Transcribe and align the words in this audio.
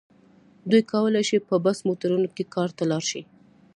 دوی 0.69 0.81
کولای 0.91 1.23
شي 1.29 1.37
په 1.47 1.55
بس 1.65 1.77
موټرونو 1.89 2.27
کې 2.35 2.43
کار 2.53 2.69
ته 2.77 2.83
لاړ 2.91 3.03
شي. 3.11 3.21